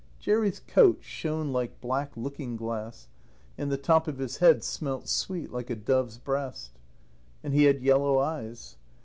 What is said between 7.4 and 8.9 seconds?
And he had yellow eyes.